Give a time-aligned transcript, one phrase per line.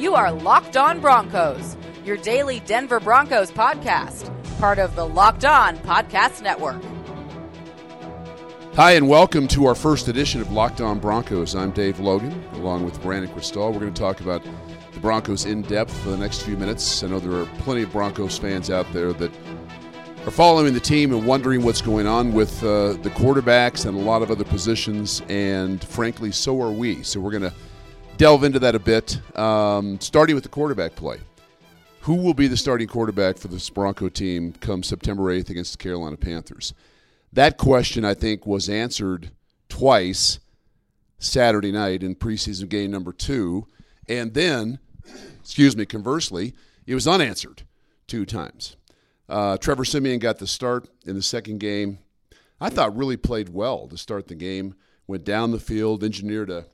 [0.00, 5.76] You are Locked On Broncos, your daily Denver Broncos podcast, part of the Locked On
[5.78, 6.80] Podcast Network.
[8.76, 11.56] Hi, and welcome to our first edition of Locked On Broncos.
[11.56, 13.72] I'm Dave Logan, along with Brandon Krisztal.
[13.72, 14.44] We're going to talk about
[14.92, 17.02] the Broncos in depth for the next few minutes.
[17.02, 19.32] I know there are plenty of Broncos fans out there that
[20.24, 24.00] are following the team and wondering what's going on with uh, the quarterbacks and a
[24.00, 27.02] lot of other positions, and frankly, so are we.
[27.02, 27.52] So we're going to
[28.16, 31.18] delve into that a bit, um, starting with the quarterback play.
[32.02, 35.82] Who will be the starting quarterback for this Bronco team come September 8th against the
[35.82, 36.74] Carolina Panthers?
[37.32, 39.30] That question, I think, was answered
[39.68, 40.38] twice
[41.18, 43.66] Saturday night in preseason game number two.
[44.08, 44.78] And then,
[45.40, 46.54] excuse me, conversely,
[46.86, 47.62] it was unanswered
[48.06, 48.76] two times.
[49.28, 51.98] Uh, Trevor Siemian got the start in the second game.
[52.60, 54.74] I thought really played well to start the game.
[55.06, 56.66] Went down the field, engineered a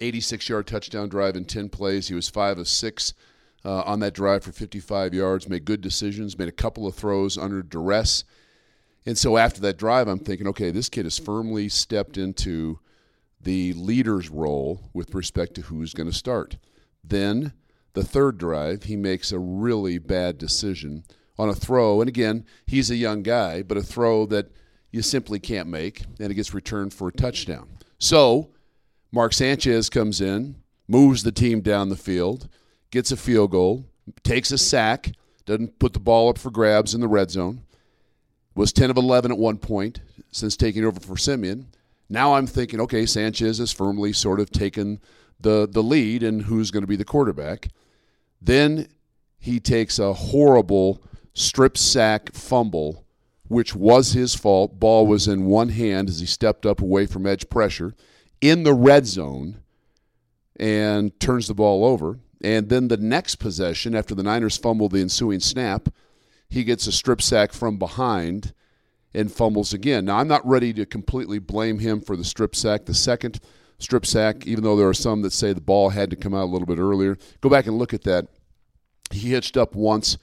[0.00, 2.08] 86 yard touchdown drive in 10 plays.
[2.08, 3.14] He was five of six
[3.64, 5.48] uh, on that drive for 55 yards.
[5.48, 6.38] Made good decisions.
[6.38, 8.24] Made a couple of throws under duress.
[9.04, 12.80] And so after that drive, I'm thinking, okay, this kid has firmly stepped into
[13.40, 16.56] the leader's role with respect to who's going to start.
[17.04, 17.52] Then
[17.92, 21.04] the third drive, he makes a really bad decision
[21.38, 22.00] on a throw.
[22.00, 24.50] And again, he's a young guy, but a throw that
[24.90, 27.68] you simply can't make, and it gets returned for a touchdown.
[27.98, 28.50] So
[29.12, 30.56] Mark Sanchez comes in,
[30.88, 32.48] moves the team down the field,
[32.90, 33.86] gets a field goal,
[34.22, 35.12] takes a sack,
[35.44, 37.62] doesn't put the ball up for grabs in the red zone.
[38.54, 40.00] Was 10 of 11 at one point
[40.32, 41.68] since taking over for Siemian.
[42.08, 45.00] Now I'm thinking, okay, Sanchez has firmly sort of taken
[45.38, 47.68] the, the lead and who's going to be the quarterback.
[48.40, 48.88] Then
[49.38, 51.02] he takes a horrible
[51.34, 53.04] strip sack fumble,
[53.48, 54.80] which was his fault.
[54.80, 57.94] Ball was in one hand as he stepped up away from edge pressure
[58.40, 59.60] in the red zone
[60.58, 62.18] and turns the ball over.
[62.42, 65.88] And then the next possession, after the Niners fumble the ensuing snap,
[66.48, 68.52] he gets a strip sack from behind
[69.14, 70.04] and fumbles again.
[70.04, 72.84] Now, I'm not ready to completely blame him for the strip sack.
[72.84, 73.40] The second
[73.78, 76.44] strip sack, even though there are some that say the ball had to come out
[76.44, 78.26] a little bit earlier, go back and look at that.
[79.10, 80.18] He hitched up once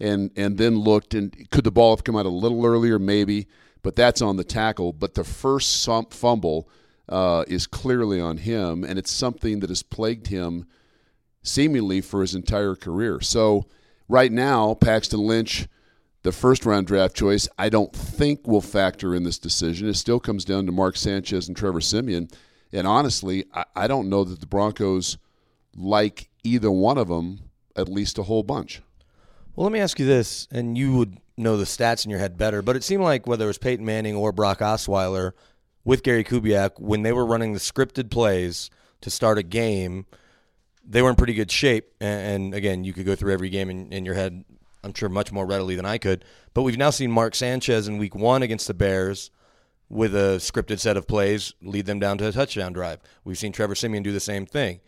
[0.00, 3.46] and and then looked and could the ball have come out a little earlier maybe
[3.82, 6.68] but that's on the tackle but the first fumble
[7.08, 10.66] uh, is clearly on him and it's something that has plagued him
[11.42, 13.20] seemingly for his entire career.
[13.20, 13.66] So
[14.08, 15.68] right now paxton lynch
[16.22, 19.88] the first round draft choice i don't think will factor in this decision.
[19.88, 22.28] It still comes down to mark sanchez and trevor Siemian.
[22.72, 25.18] and honestly I, I don't know that the broncos
[25.76, 27.40] like either one of them
[27.76, 28.82] at least a whole bunch.
[29.56, 32.36] Well, let me ask you this, and you would know the stats in your head
[32.36, 35.32] better, but it seemed like whether it was Peyton Manning or Brock Osweiler
[35.84, 40.06] with Gary Kubiak, when they were running the scripted plays to start a game,
[40.86, 41.92] they were in pretty good shape.
[42.00, 44.44] And, again, you could go through every game in, in your head,
[44.82, 46.24] I'm sure, much more readily than I could.
[46.54, 49.30] But we've now seen Mark Sanchez in week one against the Bears
[49.88, 53.00] with a scripted set of plays lead them down to a touchdown drive.
[53.24, 54.80] We've seen Trevor Siemian do the same thing.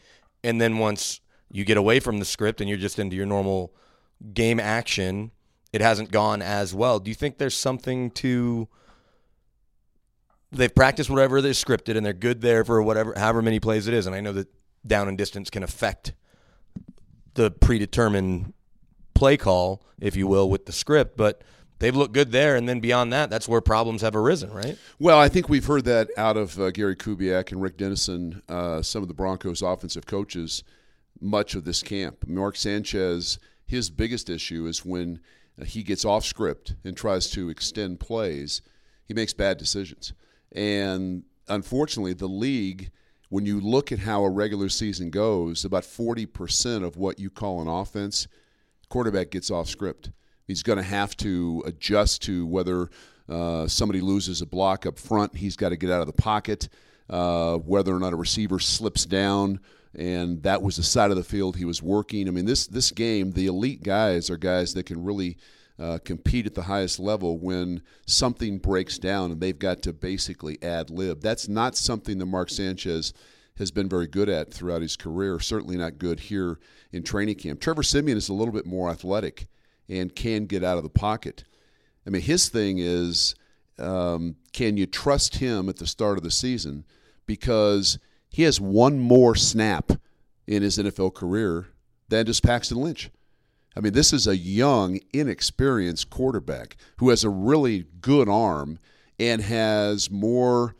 [0.43, 1.21] And then once
[1.51, 3.75] you get away from the script and you're just into your normal–
[4.35, 5.31] game action,
[5.73, 6.99] it hasn't gone as well.
[6.99, 8.69] Do you think there's something to
[10.53, 13.95] they've practiced whatever they're scripted and they're good there for whatever however many plays it
[13.95, 14.07] is.
[14.07, 14.49] And I know that
[14.87, 16.13] down and distance can affect
[17.35, 18.53] the predetermined
[19.15, 21.43] play call, if you will, with the script, but
[21.79, 22.57] they've looked good there.
[22.57, 24.79] And then beyond that, that's where problems have arisen, right?
[24.99, 28.81] Well, I think we've heard that out of uh, Gary Kubiak and Rick Dennison, uh,
[28.83, 30.63] some of the Broncos offensive coaches,
[31.21, 32.27] much of this camp.
[32.27, 35.21] Mark Sanchez his biggest issue is when
[35.61, 38.63] uh, he gets off script and tries to extend plays,
[39.05, 40.13] he makes bad decisions.
[40.57, 42.91] And unfortunately, the league,
[43.29, 47.61] when you look at how a regular season goes, about 40% of what you call
[47.61, 48.27] an offense,
[48.89, 50.11] quarterback gets off script.
[50.47, 52.89] He's going to have to adjust to whether
[53.29, 56.69] uh, somebody loses a block up front, he's got to get out of the pocket,
[57.11, 59.61] uh, whether or not a receiver slips down
[59.97, 62.29] and that was the side of the field he was working.
[62.29, 65.39] I mean, this this game, the elite guys are guys that can really
[65.79, 70.63] uh, compete at the highest level when something breaks down and they've got to basically
[70.63, 71.21] ad lib.
[71.21, 73.13] That's not something that Mark Sanchez
[73.59, 75.39] has been very good at throughout his career.
[75.41, 76.59] Certainly not good here
[76.93, 77.61] in training camp.
[77.61, 79.47] Trevor Siemian is a little bit more athletic
[79.89, 81.45] and can get out of the pocket.
[82.07, 83.35] I mean, his thing is,
[83.79, 86.85] um, can you trust him at the start of the season?
[87.27, 87.99] Because
[88.29, 89.93] he has one more snap
[90.47, 91.69] in his NFL career
[92.09, 93.11] than does Paxton Lynch.
[93.77, 98.79] I mean, this is a young, inexperienced quarterback who has a really good arm
[99.19, 100.75] and has more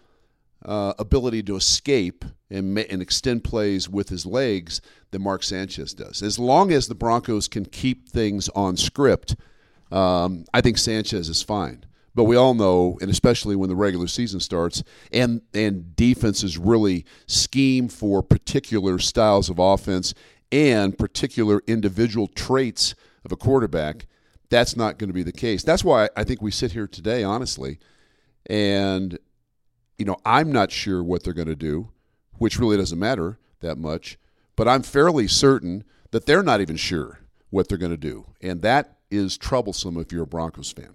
[0.65, 6.23] uh, ability to escape and, and extend plays with his legs than Mark Sanchez does.
[6.23, 9.37] As long as the Broncos can keep things on script,
[9.93, 11.85] um, I think Sanchez is fine.
[12.15, 14.83] But we all know, and especially when the regular season starts,
[15.13, 20.15] and and defenses really scheme for particular styles of offense
[20.53, 22.95] and particular individual traits
[23.25, 24.07] of a quarterback,
[24.49, 25.63] that's not going to be the case.
[25.63, 27.79] That's why I think we sit here today, honestly,
[28.47, 29.19] and
[29.99, 31.91] you know I'm not sure what they're going to do,
[32.39, 34.19] which really doesn't matter that much.
[34.55, 37.21] But I'm fairly certain that they're not even sure
[37.51, 40.95] what they're going to do, and that is troublesome if you're a Broncos fan.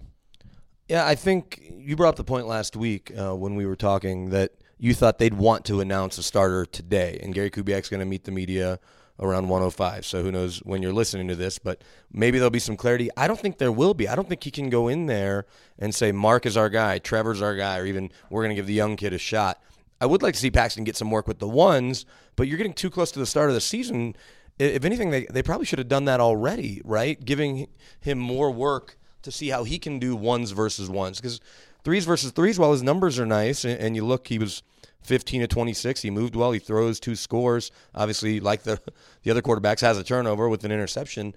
[0.88, 4.30] Yeah, I think you brought up the point last week uh, when we were talking
[4.32, 8.06] that you thought they'd want to announce a starter today, and Gary Kubiak's going to
[8.06, 8.80] meet the media
[9.22, 10.06] around 105.
[10.06, 13.10] So who knows when you're listening to this, but maybe there'll be some clarity.
[13.16, 14.08] I don't think there will be.
[14.08, 15.46] I don't think he can go in there
[15.78, 18.68] and say Mark is our guy, Trevor's our guy, or even we're going to give
[18.68, 19.62] the young kid a shot.
[20.00, 22.74] I would like to see Paxton get some work with the ones, but you're getting
[22.74, 24.16] too close to the start of the season.
[24.58, 27.24] If anything, they, they probably should have done that already, right?
[27.24, 27.68] Giving
[28.00, 31.40] him more work to see how he can do ones versus ones because
[31.84, 32.58] threes versus threes.
[32.58, 34.64] While his numbers are nice, and, and you look, he was
[35.02, 36.02] 15 to 26.
[36.02, 36.52] He moved well.
[36.52, 37.72] He throws two scores.
[37.96, 38.80] Obviously, like the
[39.24, 41.36] the other quarterbacks, has a turnover with an interception.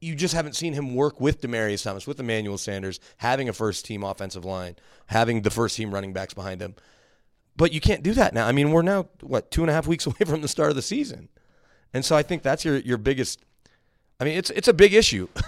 [0.00, 3.86] You just haven't seen him work with Demaryius Thomas, with Emmanuel Sanders, having a first
[3.86, 4.76] team offensive line,
[5.06, 6.74] having the first team running backs behind him.
[7.56, 8.46] But you can't do that now.
[8.46, 10.76] I mean, we're now what two and a half weeks away from the start of
[10.76, 11.28] the season,
[11.92, 13.44] and so I think that's your your biggest.
[14.20, 15.28] I mean, it's it's a big issue.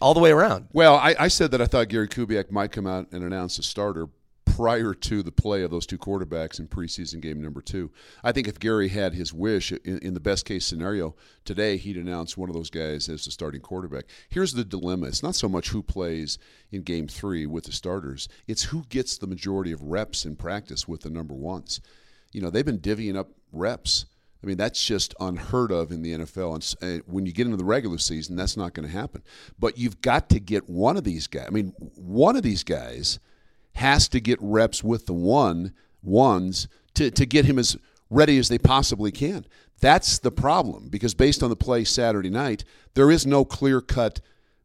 [0.00, 0.68] all the way around.
[0.72, 3.62] Well, I, I, said that I thought Gary Kubiak might come out and announce a
[3.62, 4.08] starter
[4.56, 7.90] prior to the play of those two quarterbacks in preseason game number two.
[8.22, 11.14] I think if Gary had his wish, in, in the best case scenario
[11.46, 14.04] today, he'd announce one of those guys as the starting quarterback.
[14.28, 16.38] Here's the dilemma it's not so much who plays
[16.70, 20.86] in game three with the starters, it's who gets the majority of reps in practice
[20.86, 21.80] with the number ones.
[22.32, 24.06] You know, they've been divvying up reps
[24.42, 26.76] I mean, that's just unheard of in the NFL.
[26.82, 29.22] And when you get into the regular season, that's not going to happen.
[29.56, 31.46] But you've got to get one of these guys.
[31.46, 33.20] I mean, one of these guys
[33.74, 35.72] has to get reps with the one
[36.02, 37.76] ones to, to get him as
[38.10, 39.46] ready as they possibly can.
[39.80, 42.64] That's the problem because based on the play Saturday night,
[42.94, 44.20] there is no clear cut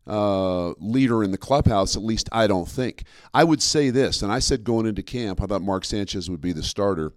[0.05, 3.03] uh, leader in the clubhouse, at least I don't think.
[3.33, 6.41] I would say this, and I said going into camp, I thought Mark Sanchez would
[6.41, 7.13] be the starter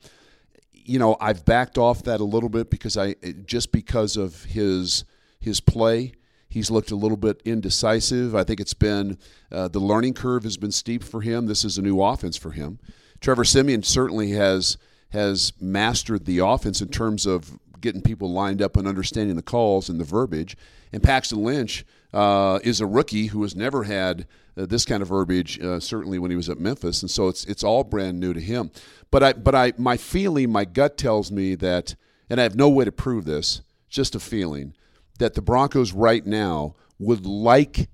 [0.90, 3.14] you know, I've backed off that a little bit because I
[3.44, 5.04] just because of his
[5.38, 6.12] his play.
[6.50, 8.35] He's looked a little bit indecisive.
[8.35, 9.17] I think it's been
[9.52, 11.47] uh, the learning curve has been steep for him.
[11.47, 12.81] This is a new offense for him.
[13.20, 14.76] Trevor Siemian certainly has
[15.11, 19.88] has mastered the offense in terms of getting people lined up and understanding the calls
[19.88, 20.56] and the verbiage.
[20.93, 24.26] And Paxton Lynch uh, is a rookie who has never had
[24.56, 27.44] uh, this kind of verbiage, uh, certainly when he was at Memphis, and so it's
[27.44, 28.73] it's all brand new to him.
[29.12, 31.94] But I but I my feeling, my gut tells me that,
[32.29, 34.75] and I have no way to prove this, just a feeling
[35.20, 37.88] that the Broncos right now would like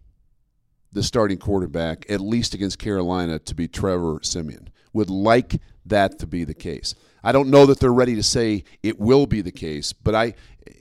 [0.92, 4.70] the starting quarterback, at least against Carolina, to be Trevor Siemian.
[4.94, 6.94] Would like that to be the case.
[7.22, 10.34] I don't know that they're ready to say it will be the case, but I,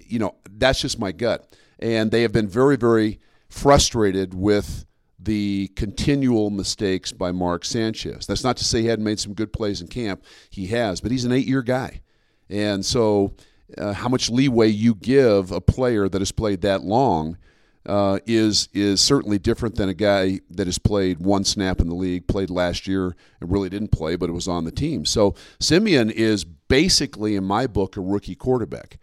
[0.07, 1.51] you know, that's just my gut.
[1.79, 3.19] And they have been very, very
[3.49, 4.85] frustrated with
[5.19, 8.27] the continual mistakes by Mark Sanchez.
[8.27, 10.23] That's not to say he hadn't made some good plays in camp.
[10.49, 12.01] He has, but he's an eight year guy.
[12.49, 13.33] And so,
[13.77, 17.37] uh, how much leeway you give a player that has played that long
[17.85, 21.95] uh, is is certainly different than a guy that has played one snap in the
[21.95, 25.05] league, played last year and really didn't play, but it was on the team.
[25.05, 28.97] So Siemian is basically, in my book, a rookie quarterback.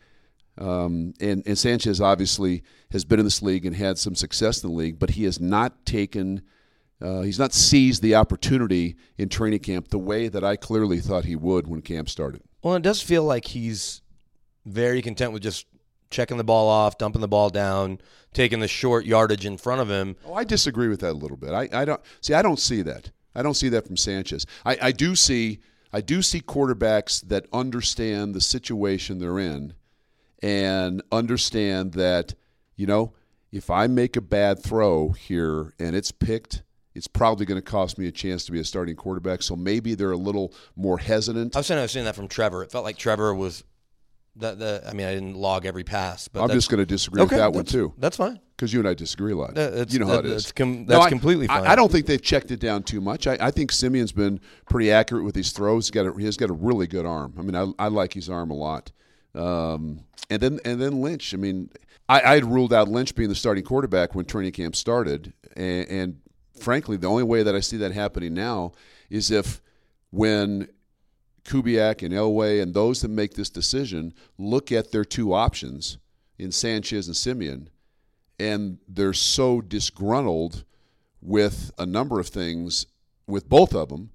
[0.59, 4.69] Um, and, and Sanchez obviously has been in this league and had some success in
[4.71, 6.43] the league, but he has not taken,
[7.01, 11.25] uh, he's not seized the opportunity in training camp the way that I clearly thought
[11.25, 12.43] he would when camp started.
[12.63, 14.02] Well, it does feel like he's
[14.65, 15.67] very content with just
[16.11, 17.99] checking the ball off, dumping the ball down,
[18.33, 20.17] taking the short yardage in front of him.
[20.27, 21.51] Oh, I disagree with that a little bit.
[21.51, 22.35] I, I don't see.
[22.35, 23.11] I don't see that.
[23.35, 24.47] I don't see that from Sanchez.
[24.65, 25.61] I, I do see.
[25.93, 29.75] I do see quarterbacks that understand the situation they're in
[30.43, 32.35] and understand that,
[32.77, 33.13] you know,
[33.51, 36.63] if I make a bad throw here and it's picked,
[36.95, 39.43] it's probably going to cost me a chance to be a starting quarterback.
[39.43, 41.55] So maybe they're a little more hesitant.
[41.55, 42.63] I was saying I was saying that from Trevor.
[42.63, 43.63] It felt like Trevor was
[44.37, 47.21] the, the I mean, I didn't log every pass, but I'm just going to disagree
[47.21, 47.93] with that one too.
[47.99, 49.59] That's fine because you and I disagree a lot.
[49.59, 50.45] Uh, you know how it is.
[50.45, 51.67] That's, com- that's I, completely fine.
[51.67, 53.27] I, I, don't think they've checked it down too much.
[53.27, 55.87] I, I think Siemian's been pretty accurate with his throws.
[55.87, 57.35] He's got a, he's got a really good arm.
[57.37, 58.93] I mean, I, I like his arm a lot.
[59.35, 61.35] Um, and then and then Lynch.
[61.35, 61.71] I mean,
[62.09, 65.89] I, I had ruled out Lynch being the starting quarterback when training camp started, and,
[65.89, 66.21] and
[66.59, 68.73] frankly, the only way that I see that happening now
[69.11, 69.61] is if
[70.11, 70.69] when
[71.45, 75.99] Kubiak and Elway and those that make this decision look at their two options
[76.39, 77.69] in Sanchez and Siemian,
[78.39, 80.65] and they're so disgruntled
[81.21, 82.87] with a number of things
[83.27, 84.11] with both of them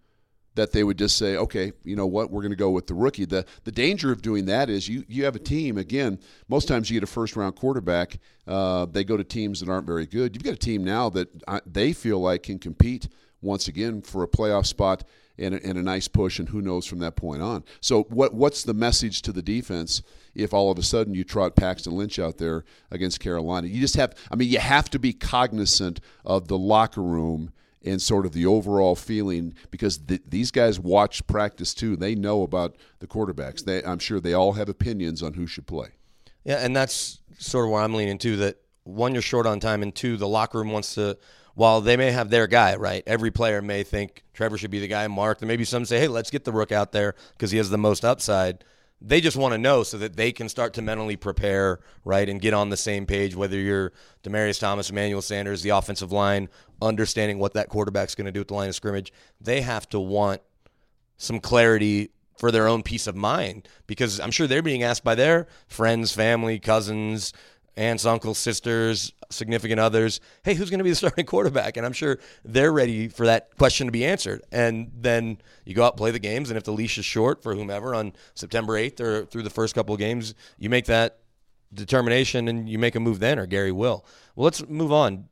[0.56, 2.94] that they would just say, okay, you know what, we're going to go with the
[2.94, 3.26] rookie.
[3.26, 5.78] The the danger of doing that is you you have a team.
[5.78, 6.20] Again,
[6.50, 8.20] most times you get a first round quarterback.
[8.46, 10.36] Uh, they go to teams that aren't very good.
[10.36, 13.08] You've got a team now that uh, they feel like can compete
[13.42, 15.04] once again for a playoff spot
[15.38, 17.64] and a, and a nice push, and who knows from that point on.
[17.82, 20.02] So what what's the message to the defense?
[20.36, 23.96] If all of a sudden you trot Paxton Lynch out there against Carolina, you just
[23.96, 24.14] have.
[24.32, 27.52] I mean, you have to be cognizant of the locker room
[27.84, 31.96] and sort of the overall feeling because th- these guys watch practice too.
[31.96, 33.64] They know about the quarterbacks.
[33.64, 35.90] They, I'm sure they all have opinions on who should play.
[36.44, 38.38] Yeah, and that's sort of where I'm leaning to.
[38.38, 41.18] That one, you're short on time, and two, the locker room wants to.
[41.58, 43.02] While they may have their guy, right?
[43.08, 45.42] Every player may think Trevor should be the guy, Mark.
[45.42, 47.80] And maybe some say, "Hey, let's get the rook out there because he has the
[47.80, 48.64] most upside."
[49.02, 52.42] they just want to know so that they can start to mentally prepare, right, and
[52.42, 53.36] get on the same page.
[53.36, 56.50] Whether you're Demaryius Thomas, Emmanuel Sanders, the offensive line,
[56.82, 60.00] understanding what that quarterback's going to do at the line of scrimmage, they have to
[60.00, 60.42] want
[61.18, 62.10] some clarity
[62.40, 66.12] for their own peace of mind because I'm sure they're being asked by their friends,
[66.12, 67.34] family, cousins,
[67.76, 71.78] aunts, uncles, sisters, significant others, hey, who's going to be the starting quarterback?
[71.78, 74.42] And I'm sure they're ready for that question to be answered.
[74.52, 77.56] And then you go out play the games, and if the leash is short for
[77.56, 81.20] whomever on September 8th or through the first couple of games, you make that
[81.74, 84.06] determination and you make a move then, or Gary will.
[84.36, 85.28] Well, let's move on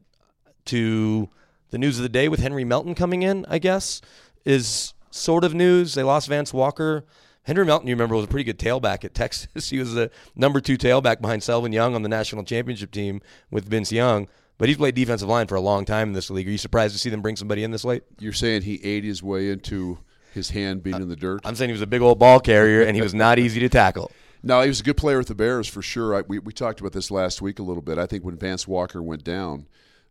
[0.65, 1.29] to
[1.69, 4.01] the news of the day with Henry Melton coming in, I guess,
[4.43, 5.93] is sort of news.
[5.93, 7.05] They lost Vance Walker
[7.45, 9.69] Henry Melton, you remember, was a pretty good tailback at Texas.
[9.69, 13.21] he was the number two tailback behind Selvin Young on the national championship team
[13.51, 14.27] with Vince Young.
[14.57, 16.47] But he's played defensive line for a long time in this league.
[16.47, 18.03] Are you surprised to see them bring somebody in this late?
[18.19, 19.99] You're saying he ate his way into
[20.33, 21.41] his hand being uh, in the dirt?
[21.43, 23.69] I'm saying he was a big old ball carrier, and he was not easy to
[23.69, 24.11] tackle.
[24.43, 26.13] No, he was a good player with the Bears for sure.
[26.13, 27.97] I, we, we talked about this last week a little bit.
[27.97, 29.65] I think when Vance Walker went down,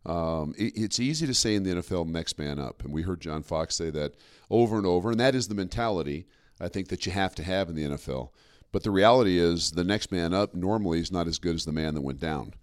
[0.05, 2.83] um, it, it's easy to say in the NFL, next man up.
[2.83, 4.15] And we heard John Fox say that
[4.49, 5.09] over and over.
[5.09, 6.27] And that is the mentality–
[6.59, 8.29] I think that you have to have in the NFL.
[8.71, 11.71] But the reality is, the next man up normally is not as good as the
[11.71, 12.53] man that went down.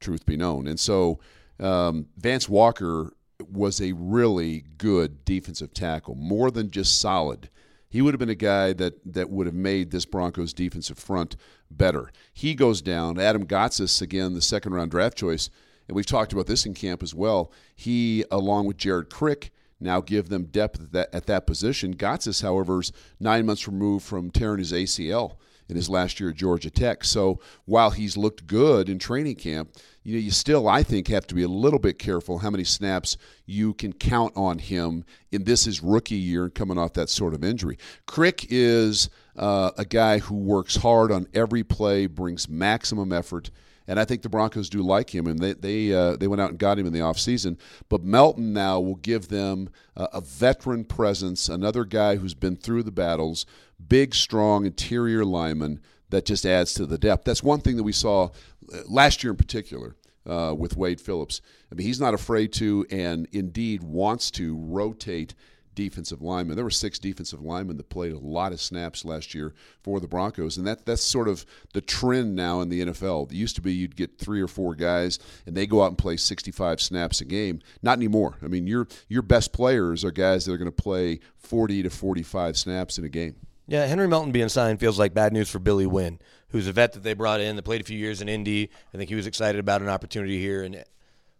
[0.00, 1.20] Truth be known, and so
[1.60, 3.12] um, Vance Walker
[3.50, 7.48] was a really good defensive tackle, more than just solid.
[7.88, 11.36] He would have been a guy that that would have made this Broncos defensive front
[11.70, 12.10] better.
[12.32, 13.18] He goes down.
[13.18, 15.50] Adam Gotsis, again, the second round draft choice,
[15.88, 17.52] and we've talked about this in camp as well.
[17.74, 21.94] He, along with Jared Crick, now give them depth at that, at that position.
[21.94, 25.36] Gotsis, however, is nine months removed from tearing his ACL
[25.68, 27.04] in his last year at Georgia Tech.
[27.04, 29.70] So while he's looked good in training camp,
[30.02, 32.64] you know, you still, I think, have to be a little bit careful how many
[32.64, 37.08] snaps you can count on him in this his rookie year and coming off that
[37.08, 37.78] sort of injury.
[38.06, 43.50] Crick is uh, a guy who works hard on every play, brings maximum effort
[43.86, 46.50] and I think the Broncos do like him, and they they uh, they went out
[46.50, 47.58] and got him in the offseason.
[47.88, 52.84] But Melton now will give them uh, a veteran presence, another guy who's been through
[52.84, 53.46] the battles,
[53.86, 57.24] big, strong interior lineman that just adds to the depth.
[57.24, 58.30] That's one thing that we saw
[58.72, 59.96] uh, last year in particular.
[60.24, 61.40] Uh, with Wade Phillips.
[61.72, 65.34] I mean, he's not afraid to and indeed wants to rotate
[65.74, 66.56] defensive linemen.
[66.56, 70.08] There were six defensive linemen that played a lot of snaps last year for the
[70.08, 73.30] Broncos, and that that's sort of the trend now in the NFL.
[73.30, 75.98] It used to be you'd get three or four guys, and they go out and
[75.98, 77.60] play 65 snaps a game.
[77.82, 78.38] Not anymore.
[78.42, 81.90] I mean, your your best players are guys that are going to play 40 to
[81.90, 83.36] 45 snaps in a game.
[83.66, 86.92] Yeah, Henry Melton being signed feels like bad news for Billy Winn, who's a vet
[86.94, 88.70] that they brought in that played a few years in Indy.
[88.92, 90.84] I think he was excited about an opportunity here, and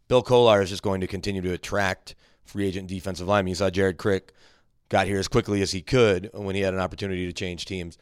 [0.09, 3.51] Bill Kollar is just going to continue to attract– free agent defensive lineman.
[3.51, 4.33] You saw Jared Crick
[4.89, 7.97] got here as quickly as he could when he had an opportunity to change teams.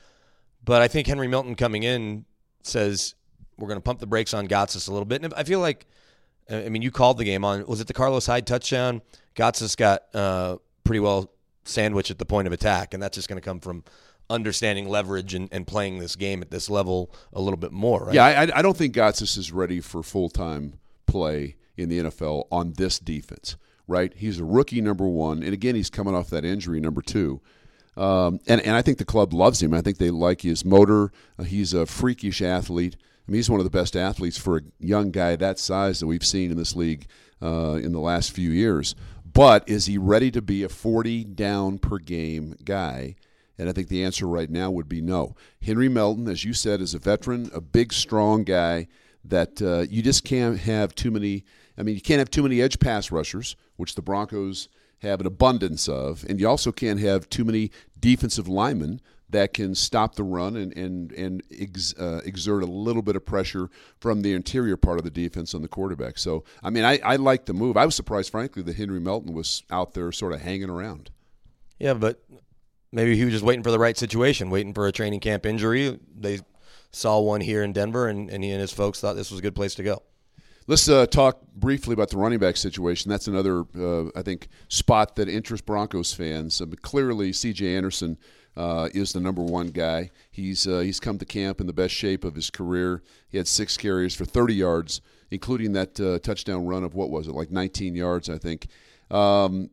[0.65, 2.25] But I think Henry Melton coming in
[2.63, 3.15] says
[3.57, 5.23] we're going to pump the brakes on Gotsis a little bit.
[5.23, 5.87] And I feel like,
[6.51, 9.03] I mean, you called the game on, was it the Carlos Hyde touchdown?
[9.37, 11.31] Gotsis got uh, pretty well
[11.65, 13.85] sandwiched at the point of attack, and that's just going to come from
[14.29, 18.07] understanding leverage and, and playing this game at this level a little bit more.
[18.07, 18.15] Right?
[18.15, 20.75] Yeah, I, I don't think Gotsis is ready for full time
[21.07, 23.57] play in the NFL on this defense
[23.91, 24.13] right?
[24.17, 25.43] He's a rookie, number one.
[25.43, 27.41] And again, he's coming off that injury, number two.
[27.97, 29.75] Um, and, and I think the club loves him.
[29.75, 31.11] I think they like his motor.
[31.37, 32.97] Uh, he's a freakish athlete.
[32.97, 36.07] I mean, he's one of the best athletes for a young guy that size that
[36.07, 37.09] we've seen in this league
[37.43, 38.95] uh, in the last few years.
[39.31, 43.17] But is he ready to be a 40 down per game guy?
[43.59, 45.35] And I think the answer right now would be no.
[45.61, 48.87] Henry Melton, as you said, is a veteran, a big, strong guy
[49.25, 51.45] that uh, you just can't have too many
[51.81, 54.69] I mean, you can't have too many edge pass rushers, which the Broncos
[54.99, 59.75] have an abundance of, and you also can't have too many defensive linemen that can
[59.75, 64.23] stop the run and and and ex, uh, exert a little bit of pressure from
[64.23, 66.19] the interior part of the defense on the quarterback.
[66.19, 67.77] So, I mean, I, I like the move.
[67.77, 71.11] I was surprised, frankly, that Henry Melton was out there sort of hanging around.
[71.79, 72.23] Yeah, but
[72.93, 75.99] maybe he was just waiting for the right situation, waiting for a training camp injury.
[76.15, 76.41] They
[76.93, 79.43] saw one here in Denver, and, and he and his folks thought this was a
[79.43, 80.03] good place to go.
[80.71, 83.11] Let's uh, talk briefly about the running back situation.
[83.11, 86.63] That's another, uh, I think, spot that interests Broncos fans.
[86.83, 87.75] Clearly, C.J.
[87.75, 88.17] Anderson
[88.57, 90.13] uh, is the number one guy.
[90.31, 93.03] He's uh, he's come to camp in the best shape of his career.
[93.29, 95.01] He had six carries for 30 yards,
[95.33, 98.69] including that uh, touchdown run of what was it, like 19 yards, I think.
[99.11, 99.71] Um,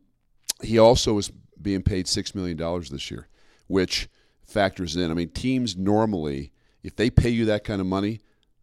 [0.64, 1.30] he also is
[1.62, 3.28] being paid six million dollars this year,
[3.68, 4.08] which
[4.44, 5.12] factors in.
[5.12, 6.50] I mean, teams normally,
[6.82, 8.18] if they pay you that kind of money,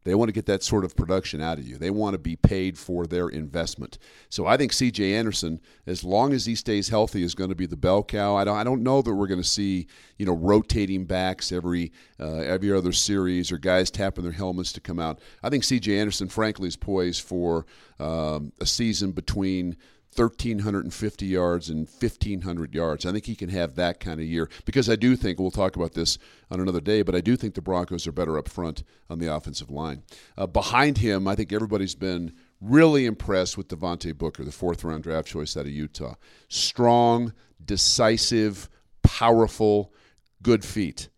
[0.06, 1.78] they want to get that sort of production out of you.
[1.78, 3.98] They want to be paid for their investment.
[4.30, 5.16] So I think C.J.
[5.16, 8.36] Anderson, as long as he stays healthy, is going to be the bell cow.
[8.36, 11.92] I don't, I don't know that we're going to see you know rotating backs every
[12.20, 15.20] uh, every other series or guys tapping their helmets to come out.
[15.44, 16.00] I think C.J.
[16.00, 17.66] Anderson, frankly, is poised for
[18.00, 19.76] um, a season between
[20.16, 23.06] 1,350 yards and 1,500 yards.
[23.06, 25.76] I think he can have that kind of year because I do think, we'll talk
[25.76, 26.18] about this
[26.50, 29.34] on another day, but I do think the Broncos are better up front on the
[29.34, 30.04] offensive line.
[30.38, 35.04] Uh, behind him, I think everybody's been really impressed with Devontae Booker, the fourth round
[35.04, 36.16] draft choice out of Utah.
[36.48, 38.70] Strong, decisive,
[39.04, 39.94] powerful,
[40.42, 41.10] good feet.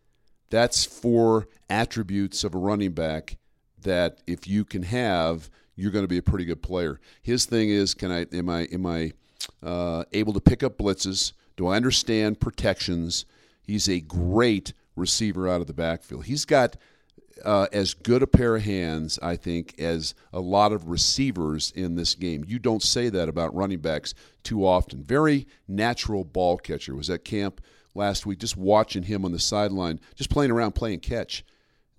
[0.50, 3.38] That's four attributes of a running back
[3.82, 7.00] that if you can have– you're going to be a pretty good player.
[7.22, 9.14] His thing is, can I am I am I
[9.64, 11.32] uh, able to pick up blitzes?
[11.56, 13.26] Do I understand protections?
[13.62, 16.26] He's a great receiver out of the backfield.
[16.26, 16.76] He's got
[17.46, 21.96] uh, as good a pair of hands, I think, as a lot of receivers in
[21.96, 22.44] this game.
[22.48, 25.04] You don't say that about running backs too often.
[25.04, 26.96] Very natural ball catcher.
[26.96, 27.62] Was at camp
[27.94, 31.46] last week, just watching him on the sideline, just playing around, playing catch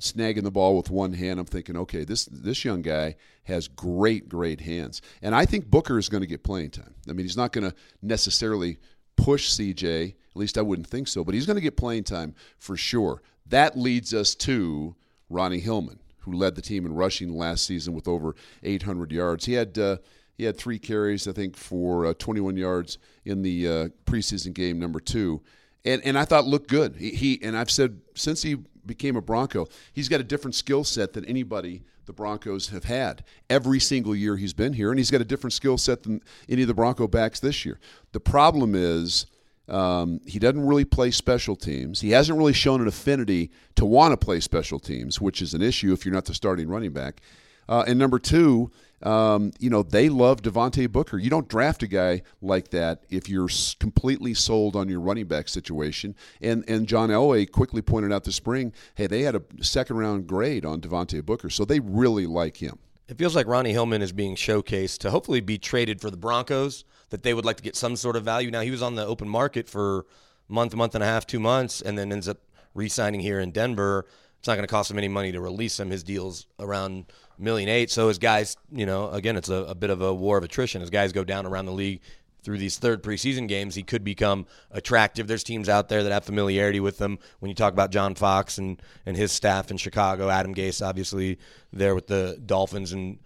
[0.01, 1.41] snagging the ball with one hand.
[1.41, 5.99] I'm thinking, okay, this this young guy has great, great hands, and I think Booker
[5.99, 6.95] is going to get playing time.
[7.09, 8.79] I mean, he's not going to necessarily
[9.17, 10.09] push CJ.
[10.11, 13.23] At least I wouldn't think so, but he's going to get playing time for sure.
[13.47, 14.95] That leads us to
[15.29, 19.47] Ronnie Hillman, who led the team in rushing last season with over 800 yards.
[19.47, 19.99] He had uh,
[20.37, 24.79] he had three carries, I think, for uh, 21 yards in the uh, preseason game
[24.79, 25.43] number two.
[25.89, 26.97] And, and I thought looked good.
[26.97, 30.85] He, he and I've said since he became a Bronco, he's got a different skill
[30.85, 35.11] set than anybody the Broncos have had every single year he's been here, and he's
[35.11, 37.79] got a different skill set than any of the Bronco backs this year.
[38.13, 39.27] The problem is
[39.69, 42.01] um, he doesn't really play special teams.
[42.01, 45.63] He hasn't really shown an affinity to want to play special teams, which is an
[45.63, 47.21] issue if you're not the starting running back.
[47.69, 48.71] Uh, and number two,
[49.03, 51.19] um, you know, they love Devontae Booker.
[51.19, 55.49] You don't draft a guy like that if you're completely sold on your running back
[55.49, 56.17] situation.
[56.41, 60.27] And and John Elway quickly pointed out this spring, hey, they had a second round
[60.27, 62.79] grade on Devontae Booker, so they really like him.
[63.09, 66.85] It feels like Ronnie Hillman is being showcased to hopefully be traded for the Broncos.
[67.11, 68.51] That they would like to get some sort of value.
[68.51, 70.05] Now he was on the open market for
[70.47, 72.37] month, month and a half, two months, and then ends up
[72.75, 74.07] re-signing here in Denver.
[74.39, 75.91] It's not going to cost him any money to release him.
[75.91, 77.07] His deal's around
[77.39, 77.91] million eight.
[77.91, 80.83] So as guys, you know, again, it's a, a bit of a war of attrition.
[80.83, 82.01] As guys go down around the league
[82.43, 85.27] through these third preseason games, he could become attractive.
[85.27, 87.19] There's teams out there that have familiarity with him.
[87.41, 91.39] When you talk about John Fox and, and his staff in Chicago, Adam Gase, obviously
[91.73, 93.19] there with the Dolphins and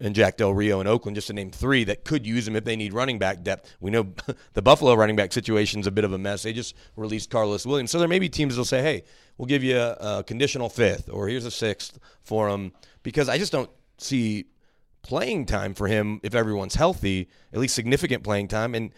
[0.00, 2.64] and Jack Del Rio in Oakland, just to name three that could use him if
[2.64, 3.76] they need running back depth.
[3.80, 4.14] We know
[4.54, 6.42] the Buffalo running back situation is a bit of a mess.
[6.42, 7.90] They just released Carlos Williams.
[7.90, 9.04] So there may be teams that'll say, hey,
[9.36, 13.38] we'll give you a, a conditional fifth or here's a sixth for him because I
[13.38, 14.46] just don't see
[15.02, 18.74] playing time for him if everyone's healthy, at least significant playing time.
[18.74, 18.92] And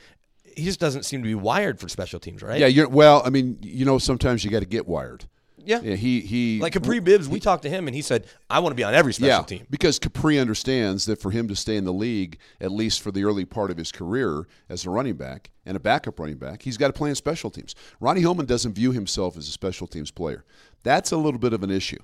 [0.45, 2.61] he just doesn't seem to be wired for special teams, right?
[2.61, 5.27] Yeah, you're, well, I mean, you know, sometimes you got to get wired.
[5.65, 5.81] Yeah.
[5.81, 5.95] yeah.
[5.95, 7.29] he he like Kapri Bibbs.
[7.29, 9.43] We talked to him, and he said, "I want to be on every special yeah,
[9.43, 13.13] team." because Capri understands that for him to stay in the league, at least for
[13.13, 16.63] the early part of his career as a running back and a backup running back,
[16.63, 17.75] he's got to play in special teams.
[18.01, 20.45] Ronnie Hillman doesn't view himself as a special teams player.
[20.83, 22.03] That's a little bit of an issue.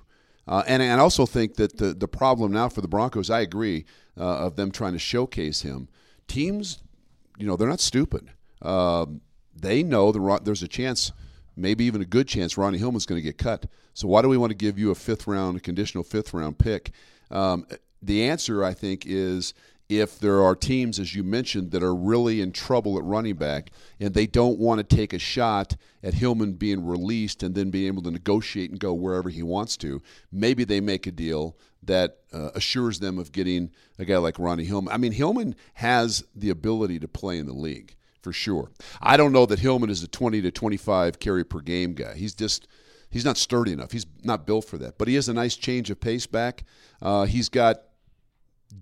[0.49, 3.39] Uh, and, and I also think that the, the problem now for the Broncos, I
[3.39, 3.85] agree,
[4.17, 5.87] uh, of them trying to showcase him.
[6.27, 6.79] Teams,
[7.37, 8.29] you know, they're not stupid.
[8.61, 9.21] Um,
[9.55, 11.13] they know the, there's a chance–
[11.59, 13.65] maybe even a good chance Ronnie Hillman's going to get cut.
[13.93, 16.57] So why do we want to give you a fifth round, a conditional fifth round
[16.57, 16.91] pick?
[17.29, 17.67] Um,
[18.01, 19.53] the answer, I think, is
[19.89, 23.71] if there are teams, as you mentioned, that are really in trouble at running back
[23.99, 27.87] and they don't want to take a shot at Hillman being released and then being
[27.87, 29.99] able to negotiate and go wherever he wants to,
[30.31, 34.65] maybe they make a deal that uh, assures them of getting a guy like Ronnie
[34.65, 34.93] Hillman.
[34.93, 38.69] I mean, Hillman has the ability to play in the league for sure.
[39.01, 42.13] I don't know that Hillman is a 20 to 25 carry per game guy.
[42.13, 42.67] He's just
[43.09, 43.91] he's not sturdy enough.
[43.91, 44.99] He's not built for that.
[44.99, 46.63] But he has a nice change of pace back.
[47.01, 47.81] Uh, he's got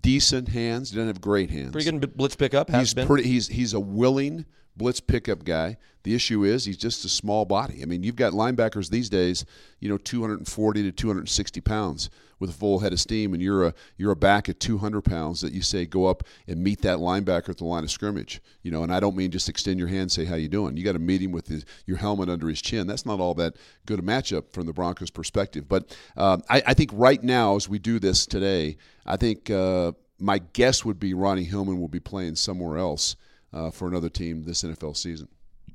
[0.00, 0.90] decent hands.
[0.90, 1.72] He doesn't have great hands.
[1.72, 2.70] Pretty good blitz pickup.
[2.70, 3.06] Has He's been.
[3.06, 3.28] pretty.
[3.28, 4.44] He's he's a willing
[4.78, 5.76] blitz pickup guy.
[6.04, 7.82] The issue is he's just a small body.
[7.82, 9.44] I mean, you've got linebackers these days,
[9.80, 13.74] you know, 240 to 260 pounds with a full head of steam, and you're a
[13.96, 17.50] you're a back at 200 pounds that you say go up and meet that linebacker
[17.50, 18.40] at the line of scrimmage.
[18.62, 20.76] You know, and I don't mean just extend your hand, and say how you doing.
[20.76, 22.86] You got to meet him with his, your helmet under his chin.
[22.86, 25.68] That's not all that good a matchup from the Broncos' perspective.
[25.68, 29.50] But um, I, I think right now, as we do this today, I think.
[29.50, 33.14] Uh, my guess would be Ronnie Hillman will be playing somewhere else
[33.52, 35.28] uh, for another team this NFL season.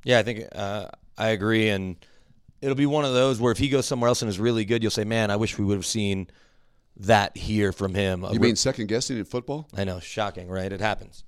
[0.03, 1.95] Yeah, I think uh, I agree, and
[2.61, 4.83] it'll be one of those where if he goes somewhere else and is really good,
[4.83, 6.27] you'll say, "Man, I wish we would have seen
[6.97, 9.67] that here from him." You mean second guessing in football?
[9.75, 10.71] I know, shocking, right?
[10.71, 11.23] It happens.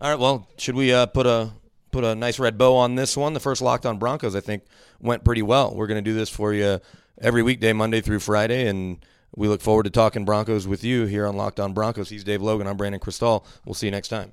[0.00, 1.50] All right, well, should we uh, put a
[1.90, 3.34] put a nice red bow on this one?
[3.34, 4.64] The first Locked On Broncos, I think,
[5.00, 5.74] went pretty well.
[5.74, 6.80] We're going to do this for you
[7.20, 9.04] every weekday, Monday through Friday, and
[9.36, 12.08] we look forward to talking Broncos with you here on Locked On Broncos.
[12.08, 12.66] He's Dave Logan.
[12.66, 13.44] I'm Brandon Krisztal.
[13.64, 14.32] We'll see you next time.